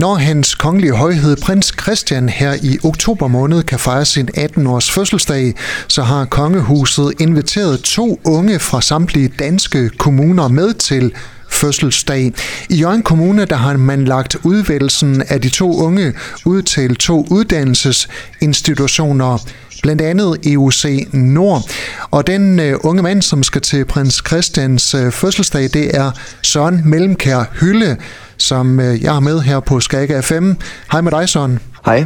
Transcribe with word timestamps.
Når 0.00 0.14
hans 0.14 0.54
kongelige 0.54 0.92
højhed 0.92 1.36
prins 1.36 1.74
Christian 1.82 2.28
her 2.28 2.54
i 2.62 2.78
oktober 2.84 3.28
måned 3.28 3.62
kan 3.62 3.78
fejre 3.78 4.04
sin 4.04 4.28
18-års 4.36 4.90
fødselsdag, 4.90 5.54
så 5.88 6.02
har 6.02 6.24
kongehuset 6.24 7.12
inviteret 7.20 7.80
to 7.80 8.20
unge 8.24 8.58
fra 8.58 8.80
samtlige 8.80 9.32
danske 9.38 9.88
kommuner 9.88 10.48
med 10.48 10.74
til 10.74 11.12
fødselsdag. 11.60 12.32
I 12.68 12.76
Jørgen 12.76 13.02
Kommune 13.02 13.44
der 13.44 13.56
har 13.56 13.76
man 13.76 14.04
lagt 14.04 14.36
udvælgelsen 14.42 15.22
af 15.28 15.40
de 15.40 15.48
to 15.48 15.76
unge 15.76 16.12
ud 16.44 16.62
til 16.62 16.96
to 16.96 17.26
uddannelsesinstitutioner, 17.30 19.38
blandt 19.82 20.02
andet 20.02 20.38
EUC 20.46 21.08
Nord. 21.12 21.62
Og 22.10 22.26
den 22.26 22.60
uh, 22.60 22.66
unge 22.82 23.02
mand, 23.02 23.22
som 23.22 23.42
skal 23.42 23.60
til 23.60 23.84
prins 23.84 24.22
Christians 24.26 24.94
uh, 24.94 25.10
fødselsdag, 25.10 25.62
det 25.62 25.96
er 25.96 26.10
Søren 26.42 26.82
Mellemkær 26.84 27.44
Hylle, 27.60 27.96
som 28.36 28.78
uh, 28.78 29.02
jeg 29.02 29.12
har 29.12 29.20
med 29.20 29.40
her 29.40 29.60
på 29.60 29.80
Skaga 29.80 30.20
FM. 30.20 30.52
Hej 30.92 31.00
med 31.00 31.12
dig, 31.12 31.28
Søren. 31.28 31.58
Hej. 31.84 32.04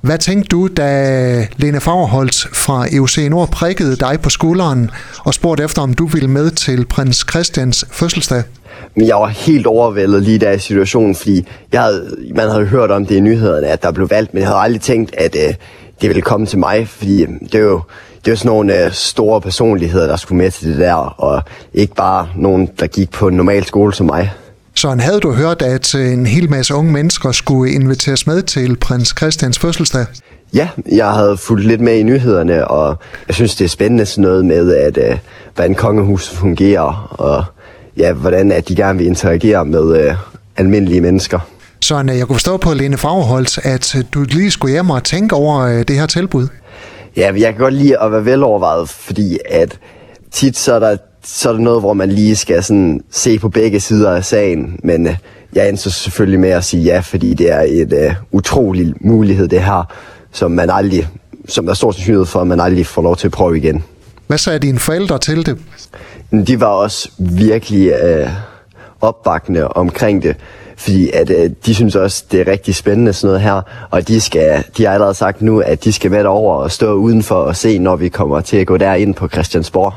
Hvad 0.00 0.18
tænkte 0.18 0.48
du, 0.48 0.68
da 0.76 1.46
Lene 1.56 1.80
Fagerholz 1.80 2.46
fra 2.52 2.86
EUC 2.92 3.18
Nord 3.30 3.50
prikkede 3.50 3.96
dig 3.96 4.20
på 4.20 4.30
skulderen 4.30 4.90
og 5.18 5.34
spurgte 5.34 5.64
efter, 5.64 5.82
om 5.82 5.94
du 5.94 6.06
ville 6.06 6.30
med 6.30 6.50
til 6.50 6.86
prins 6.86 7.24
Christians 7.30 7.84
fødselsdag? 7.90 8.42
Jeg 8.96 9.16
var 9.16 9.26
helt 9.26 9.66
overvældet 9.66 10.22
lige 10.22 10.38
der 10.38 10.50
i 10.50 10.58
situationen, 10.58 11.14
fordi 11.14 11.46
jeg 11.72 11.82
havde, 11.82 12.16
man 12.34 12.48
havde 12.48 12.66
hørt 12.66 12.90
om 12.90 13.06
det 13.06 13.14
i 13.14 13.20
nyhederne, 13.20 13.66
at 13.66 13.82
der 13.82 13.92
blev 13.92 14.10
valgt, 14.10 14.34
men 14.34 14.40
jeg 14.40 14.48
havde 14.48 14.60
aldrig 14.60 14.80
tænkt, 14.80 15.14
at 15.18 15.36
øh, 15.36 15.54
det 16.00 16.08
ville 16.08 16.22
komme 16.22 16.46
til 16.46 16.58
mig, 16.58 16.88
fordi 16.88 17.22
øh, 17.22 17.28
det 17.52 17.54
er 17.54 17.58
jo 17.58 17.80
det 18.24 18.32
er 18.32 18.36
sådan 18.36 18.48
nogle 18.48 18.84
øh, 18.84 18.92
store 18.92 19.40
personligheder, 19.40 20.06
der 20.06 20.16
skulle 20.16 20.38
med 20.38 20.50
til 20.50 20.68
det 20.68 20.78
der, 20.78 20.94
og 20.94 21.42
ikke 21.74 21.94
bare 21.94 22.28
nogen, 22.36 22.70
der 22.80 22.86
gik 22.86 23.10
på 23.10 23.28
en 23.28 23.36
normal 23.36 23.64
skole 23.64 23.94
som 23.94 24.06
mig. 24.06 24.32
Så 24.74 24.96
havde 25.00 25.20
du 25.20 25.32
hørt, 25.32 25.62
at 25.62 25.94
øh, 25.94 26.12
en 26.12 26.26
hel 26.26 26.50
masse 26.50 26.74
unge 26.74 26.92
mennesker 26.92 27.32
skulle 27.32 27.72
inviteres 27.72 28.26
med 28.26 28.42
til 28.42 28.76
prins 28.76 29.14
Christians 29.18 29.58
fødselsdag? 29.58 30.06
Ja, 30.54 30.68
jeg 30.92 31.10
havde 31.10 31.36
fulgt 31.36 31.66
lidt 31.66 31.80
med 31.80 31.96
i 31.98 32.02
nyhederne, 32.02 32.68
og 32.68 32.98
jeg 33.28 33.34
synes, 33.34 33.56
det 33.56 33.64
er 33.64 33.68
spændende 33.68 34.06
sådan 34.06 34.22
noget 34.22 34.44
med, 34.44 34.74
at, 34.74 34.98
øh, 34.98 35.18
hvordan 35.54 35.74
kongehuset 35.74 36.38
fungerer, 36.38 37.14
og 37.18 37.44
ja, 37.96 38.12
hvordan 38.12 38.52
at 38.52 38.68
de 38.68 38.76
gerne 38.76 38.98
vil 38.98 39.06
interagere 39.06 39.64
med 39.64 39.96
øh, 39.96 40.14
almindelige 40.56 41.00
mennesker. 41.00 41.38
Så 41.80 42.04
jeg 42.06 42.26
kunne 42.26 42.36
forstå 42.36 42.56
på 42.56 42.74
Lene 42.74 42.96
Fagerholz, 42.96 43.58
at 43.62 43.96
du 44.14 44.22
lige 44.22 44.50
skulle 44.50 44.72
hjem 44.72 44.90
og 44.90 45.04
tænke 45.04 45.34
over 45.34 45.58
øh, 45.58 45.78
det 45.78 45.90
her 45.90 46.06
tilbud. 46.06 46.48
Ja, 47.16 47.32
jeg 47.36 47.52
kan 47.52 47.60
godt 47.60 47.74
lide 47.74 48.00
at 48.00 48.12
være 48.12 48.24
velovervejet, 48.24 48.88
fordi 48.88 49.38
at 49.50 49.78
tit 50.30 50.56
så 50.56 50.74
er 50.74 50.78
der, 50.78 50.96
så 51.24 51.48
er 51.48 51.52
der 51.52 51.60
noget, 51.60 51.80
hvor 51.80 51.92
man 51.92 52.12
lige 52.12 52.36
skal 52.36 52.62
sådan 52.62 53.00
se 53.10 53.38
på 53.38 53.48
begge 53.48 53.80
sider 53.80 54.10
af 54.10 54.24
sagen, 54.24 54.80
men 54.82 55.06
øh, 55.06 55.16
jeg 55.54 55.68
endte 55.68 55.90
selvfølgelig 55.90 56.40
med 56.40 56.50
at 56.50 56.64
sige 56.64 56.82
ja, 56.82 56.98
fordi 56.98 57.34
det 57.34 57.52
er 57.52 57.64
et 57.68 57.92
uh, 57.92 58.14
utrolig 58.32 58.94
mulighed, 59.00 59.48
det 59.48 59.62
her, 59.62 59.92
som 60.32 60.50
man 60.50 60.70
aldrig, 60.70 61.08
som 61.48 61.64
der 61.64 61.70
er 61.70 61.74
stor 61.74 61.92
sandsynlighed 61.92 62.26
for, 62.26 62.40
at 62.40 62.46
man 62.46 62.60
aldrig 62.60 62.86
får 62.86 63.02
lov 63.02 63.16
til 63.16 63.28
at 63.28 63.32
prøve 63.32 63.56
igen. 63.56 63.84
Hvad 64.26 64.38
sagde 64.38 64.58
dine 64.58 64.78
forældre 64.78 65.18
til 65.18 65.46
det? 65.46 65.58
De 66.42 66.60
var 66.60 66.66
også 66.66 67.10
virkelig 67.18 67.92
uh, 67.92 68.30
opbakkende 69.00 69.68
omkring 69.68 70.22
det, 70.22 70.36
fordi 70.76 71.10
at 71.10 71.30
uh, 71.30 71.50
de 71.66 71.74
synes 71.74 71.96
også, 71.96 72.24
det 72.32 72.40
er 72.40 72.52
rigtig 72.52 72.74
spændende 72.74 73.12
sådan 73.12 73.28
noget 73.28 73.40
her, 73.40 73.62
og 73.90 74.08
de, 74.08 74.20
skal, 74.20 74.64
de 74.76 74.84
har 74.84 74.92
allerede 74.92 75.14
sagt 75.14 75.42
nu, 75.42 75.60
at 75.60 75.84
de 75.84 75.92
skal 75.92 76.10
med 76.10 76.24
over 76.24 76.54
og 76.54 76.70
stå 76.70 76.92
udenfor 76.92 77.34
og 77.34 77.56
se, 77.56 77.78
når 77.78 77.96
vi 77.96 78.08
kommer 78.08 78.40
til 78.40 78.56
at 78.56 78.66
gå 78.66 78.76
derind 78.76 79.14
på 79.14 79.28
Christiansborg. 79.28 79.94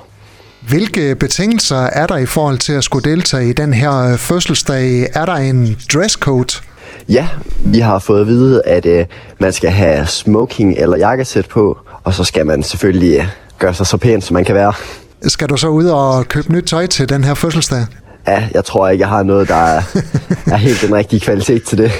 Hvilke 0.69 1.15
betingelser 1.15 1.77
er 1.77 2.08
der 2.08 2.17
i 2.17 2.25
forhold 2.25 2.58
til 2.58 2.73
at 2.73 2.83
skulle 2.83 3.09
deltage 3.11 3.49
i 3.49 3.53
den 3.53 3.73
her 3.73 4.17
fødselsdag? 4.17 5.08
Er 5.13 5.25
der 5.25 5.35
en 5.35 5.77
dresscode? 5.93 6.53
Ja, 7.09 7.27
vi 7.65 7.80
har 7.80 7.99
fået 7.99 8.21
at 8.21 8.27
vide, 8.27 8.61
at 8.65 8.85
uh, 8.85 9.05
man 9.39 9.53
skal 9.53 9.69
have 9.69 10.05
smoking 10.05 10.77
eller 10.77 10.97
jakkesæt 10.97 11.47
på, 11.47 11.77
og 12.03 12.13
så 12.13 12.23
skal 12.23 12.45
man 12.45 12.63
selvfølgelig 12.63 13.19
uh, 13.19 13.25
gøre 13.59 13.73
sig 13.73 13.88
så 13.88 13.97
pænt, 13.97 14.23
som 14.23 14.33
man 14.33 14.45
kan 14.45 14.55
være. 14.55 14.73
Skal 15.27 15.49
du 15.49 15.58
så 15.58 15.67
ud 15.67 15.86
og 15.86 16.27
købe 16.27 16.52
nyt 16.52 16.64
tøj 16.64 16.88
til 16.88 17.10
den 17.10 17.23
her 17.23 17.33
fødselsdag? 17.33 17.86
Ja, 18.27 18.48
jeg 18.54 18.65
tror 18.65 18.89
ikke, 18.89 19.02
jeg 19.02 19.10
har 19.10 19.23
noget, 19.23 19.48
der 19.48 19.55
er, 19.55 19.82
er 20.52 20.55
helt 20.55 20.82
den 20.82 20.95
rigtige 20.95 21.20
kvalitet 21.20 21.64
til 21.64 21.77
det. 21.77 21.92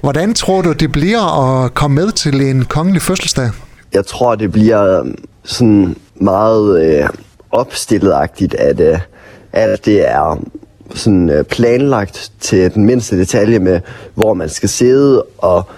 Hvordan 0.00 0.34
tror 0.34 0.62
du, 0.62 0.72
det 0.72 0.92
bliver 0.92 1.62
at 1.64 1.74
komme 1.74 1.94
med 1.94 2.12
til 2.12 2.40
en 2.40 2.64
kongelig 2.64 3.02
fødselsdag? 3.02 3.50
Jeg 3.92 4.06
tror, 4.06 4.34
det 4.34 4.52
bliver 4.52 5.04
sådan 5.44 5.96
meget 6.14 6.82
øh, 6.82 7.08
opstillet-agtigt, 7.50 8.54
at 8.54 8.80
øh, 8.80 8.98
alt 9.52 9.84
det 9.84 10.10
er 10.10 10.42
sådan 10.94 11.30
øh, 11.30 11.44
planlagt 11.44 12.32
til 12.40 12.74
den 12.74 12.84
mindste 12.84 13.18
detalje 13.18 13.58
med, 13.58 13.80
hvor 14.14 14.34
man 14.34 14.48
skal 14.48 14.68
sidde 14.68 15.22
og 15.38 15.68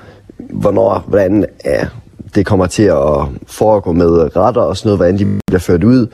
hvornår, 0.50 1.04
hvordan 1.06 1.46
øh, 1.66 1.86
det 2.34 2.46
kommer 2.46 2.66
til 2.66 2.82
at 2.82 3.26
foregå 3.46 3.92
med 3.92 4.36
retter 4.36 4.62
og 4.62 4.76
sådan 4.76 4.88
noget, 4.88 4.98
hvordan 4.98 5.18
de 5.18 5.40
bliver 5.46 5.60
ført 5.60 5.84
ud. 5.84 6.06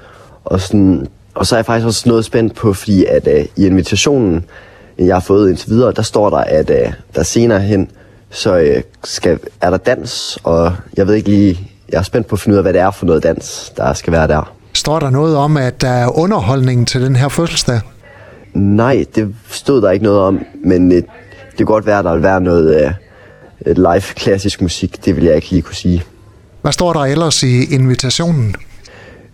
Og, 0.48 0.60
sådan, 0.60 1.06
og 1.34 1.46
så 1.46 1.54
er 1.54 1.58
jeg 1.58 1.66
faktisk 1.66 1.86
også 1.86 2.08
noget 2.08 2.24
spændt 2.24 2.54
på, 2.54 2.72
fordi 2.72 3.04
at 3.04 3.28
øh, 3.28 3.44
i 3.56 3.66
invitationen, 3.66 4.44
jeg 4.98 5.14
har 5.14 5.20
fået 5.20 5.50
indtil 5.50 5.70
videre, 5.70 5.92
der 5.92 6.02
står 6.02 6.30
der, 6.30 6.36
at 6.36 6.70
øh, 6.70 6.92
der 7.14 7.22
senere 7.22 7.60
hen, 7.60 7.90
så 8.30 8.56
øh, 8.56 8.82
skal, 9.04 9.38
er 9.60 9.70
der 9.70 9.76
dans, 9.76 10.38
og 10.44 10.72
jeg 10.96 11.06
ved 11.06 11.14
ikke 11.14 11.28
lige, 11.28 11.70
jeg 11.88 11.98
er 11.98 12.02
spændt 12.02 12.26
på 12.26 12.36
at 12.36 12.40
finde 12.40 12.54
ud 12.54 12.58
af, 12.58 12.64
hvad 12.64 12.72
det 12.72 12.80
er 12.80 12.90
for 12.90 13.06
noget 13.06 13.22
dans, 13.22 13.72
der 13.76 13.92
skal 13.92 14.12
være 14.12 14.28
der. 14.28 14.54
Står 14.72 14.98
der 14.98 15.10
noget 15.10 15.36
om, 15.36 15.56
at 15.56 15.80
der 15.80 15.88
er 15.88 16.18
underholdning 16.18 16.88
til 16.88 17.02
den 17.02 17.16
her 17.16 17.28
fødselsdag? 17.28 17.80
Nej, 18.54 19.04
det 19.14 19.34
stod 19.50 19.82
der 19.82 19.90
ikke 19.90 20.04
noget 20.04 20.20
om, 20.20 20.40
men 20.64 20.90
det, 20.90 21.04
det 21.50 21.56
kan 21.56 21.66
godt 21.66 21.86
være, 21.86 21.98
at 21.98 22.04
der 22.04 22.12
vil 22.12 22.22
være 22.22 22.40
noget 22.40 22.94
uh, 23.66 23.72
live 23.76 24.00
klassisk 24.00 24.62
musik. 24.62 25.04
Det 25.04 25.16
vil 25.16 25.24
jeg 25.24 25.36
ikke 25.36 25.50
lige 25.50 25.62
kunne 25.62 25.74
sige. 25.74 26.04
Hvad 26.62 26.72
står 26.72 26.92
der 26.92 27.00
ellers 27.00 27.42
i 27.42 27.74
invitationen? 27.74 28.54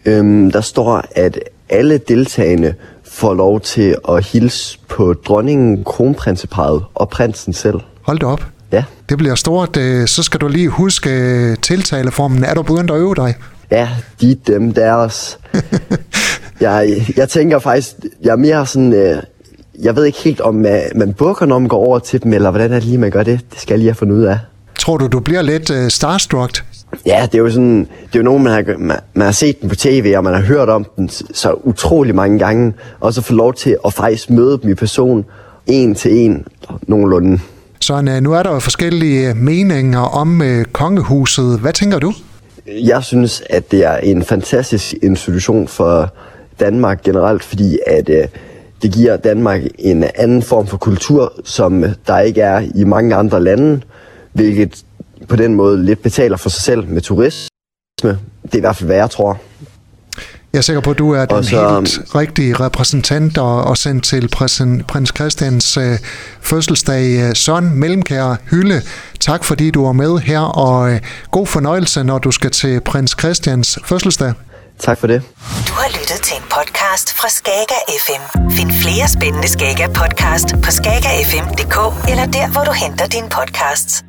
Øhm, 0.07 0.51
der 0.51 0.61
står, 0.61 1.05
at 1.11 1.39
alle 1.69 1.99
deltagende 1.99 2.75
får 3.05 3.35
lov 3.35 3.61
til 3.61 3.97
at 4.09 4.27
hilse 4.27 4.79
på 4.89 5.15
dronningen, 5.27 5.85
kronprinseparet 5.85 6.85
og 6.95 7.09
prinsen 7.09 7.53
selv. 7.53 7.81
Hold 8.03 8.19
da 8.19 8.27
op. 8.27 8.47
Ja. 8.73 8.85
Det 9.09 9.19
bliver 9.19 9.35
stort. 9.35 9.77
Så 10.07 10.23
skal 10.23 10.41
du 10.41 10.49
lige 10.49 10.69
huske 10.69 11.57
tiltaleformen. 11.57 12.45
Er 12.45 12.55
du 12.55 12.63
begyndt 12.63 12.91
at 12.91 12.97
øve 12.97 13.15
dig? 13.15 13.35
Ja, 13.71 13.89
de, 14.21 14.35
dem, 14.47 14.75
deres. 14.75 15.39
jeg, 16.61 17.07
jeg 17.17 17.29
tænker 17.29 17.59
faktisk, 17.59 17.95
jeg 18.23 18.33
er 18.33 18.37
mere 18.37 18.67
sådan, 18.67 18.93
øh, 18.93 19.23
jeg 19.83 19.97
ved 19.97 20.05
ikke 20.05 20.19
helt, 20.19 20.41
om 20.41 20.55
man, 20.55 20.83
man 20.95 21.13
bukker, 21.13 21.47
når 21.47 21.59
man 21.59 21.69
går 21.69 21.87
over 21.87 21.99
til 21.99 22.23
dem, 22.23 22.33
eller 22.33 22.51
hvordan 22.51 22.73
er 22.73 22.75
det 22.75 22.85
lige, 22.85 22.99
man 22.99 23.11
gør 23.11 23.23
det. 23.23 23.41
Det 23.53 23.61
skal 23.61 23.75
jeg 23.75 23.79
lige 23.79 23.89
have 23.89 23.95
fundet 23.95 24.17
ud 24.17 24.23
af. 24.23 24.39
Tror 24.79 24.97
du, 24.97 25.07
du 25.07 25.21
bliver 25.21 25.43
lidt 25.43 25.93
starstruck? 25.93 26.65
Ja, 27.07 27.27
det 27.33 27.35
er 27.35 27.43
jo 27.43 27.51
sådan, 27.51 27.79
det 27.79 28.15
er 28.15 28.19
jo 28.19 28.23
nogen, 28.23 28.43
man 28.43 28.53
har, 28.53 28.79
man, 28.79 28.97
man 29.15 29.25
har 29.25 29.33
set 29.33 29.61
den 29.61 29.69
på 29.69 29.75
tv, 29.75 30.15
og 30.17 30.25
man 30.25 30.35
har 30.35 30.41
hørt 30.41 30.69
om 30.69 30.87
den 30.97 31.09
så 31.09 31.53
utrolig 31.65 32.15
mange 32.15 32.39
gange, 32.39 32.73
og 33.01 33.15
så 33.15 33.23
få 33.23 33.35
lov 33.35 33.55
til 33.55 33.77
at 33.87 33.93
faktisk 33.93 34.31
møde 34.31 34.59
dem 34.63 34.71
i 34.71 34.75
person, 34.75 35.25
en 35.67 35.95
til 35.95 36.17
en, 36.17 36.47
nogenlunde. 36.83 37.41
Så 37.81 37.95
uh, 37.95 38.05
nu 38.05 38.33
er 38.33 38.43
der 38.43 38.53
jo 38.53 38.59
forskellige 38.59 39.35
meninger 39.35 40.01
om 40.01 40.41
uh, 40.41 40.63
kongehuset. 40.73 41.61
Hvad 41.61 41.73
tænker 41.73 41.99
du? 41.99 42.13
Jeg 42.67 43.05
synes, 43.05 43.43
at 43.51 43.71
det 43.71 43.85
er 43.85 43.97
en 43.97 44.23
fantastisk 44.23 44.95
institution 45.03 45.69
for 45.69 46.13
Danmark 46.61 47.03
generelt, 47.03 47.45
fordi 47.45 47.79
at 47.87 48.09
øh, 48.09 48.29
det 48.83 48.93
giver 48.93 49.17
Danmark 49.17 49.61
en 49.79 50.05
anden 50.15 50.43
form 50.43 50.67
for 50.67 50.77
kultur, 50.77 51.33
som 51.45 51.85
der 52.07 52.19
ikke 52.19 52.41
er 52.41 52.63
i 52.75 52.85
mange 52.85 53.15
andre 53.15 53.43
lande, 53.43 53.81
hvilket 54.33 54.85
på 55.29 55.37
den 55.37 55.55
måde 55.55 55.85
lidt 55.85 56.03
betaler 56.03 56.37
for 56.37 56.49
sig 56.49 56.63
selv 56.63 56.89
med 56.89 57.03
turisme. 57.03 57.49
Det 58.03 58.55
er 58.55 58.57
i 58.57 58.61
hvert 58.61 58.77
fald, 58.77 58.89
hvad 58.89 58.97
jeg 58.97 59.11
tror. 59.11 59.41
Jeg 60.55 60.59
er 60.59 60.63
sikker 60.63 60.81
på, 60.81 60.91
at 60.91 60.99
du 60.99 61.11
er 61.11 61.25
den 61.25 61.45
så, 61.45 61.75
helt 61.75 62.15
rigtige 62.15 62.55
repræsentant 62.55 63.39
og, 63.39 63.65
og 63.65 63.79
sendt 63.79 64.05
til 64.05 64.29
prins, 64.29 64.63
prins 64.89 65.13
Christians 65.17 65.77
øh, 65.77 65.99
fødselsdag. 66.41 67.37
Søren 67.37 67.75
Mellemkær 67.81 68.37
Hylde, 68.51 68.83
tak 69.21 69.45
fordi 69.45 69.71
du 69.71 69.85
var 69.85 69.93
med 69.93 70.19
her, 70.19 70.41
og 70.41 70.93
øh, 70.93 71.01
god 71.31 71.47
fornøjelse, 71.47 72.05
når 72.05 72.19
du 72.19 72.31
skal 72.31 72.51
til 72.51 72.81
prins 72.81 73.17
Christians 73.19 73.79
fødselsdag. 73.85 74.33
Tak 74.79 74.99
for 74.99 75.07
det. 75.07 75.23
Du 75.69 75.73
har 75.73 75.89
lyttet 75.89 76.21
til 76.23 76.37
en 76.37 76.43
podcast 76.43 77.15
fra 77.19 77.29
Skager 77.29 77.81
FM. 78.07 78.51
Find 78.51 78.73
flere 78.73 79.09
spændende 79.09 79.49
Skager 79.49 79.89
podcast 79.89 80.49
på 80.65 80.71
skagerfm.dk 80.71 81.77
eller 82.11 82.27
der, 82.27 82.53
hvor 82.53 82.65
du 82.65 82.73
henter 82.73 83.07
dine 83.07 83.29
podcasts. 83.29 84.05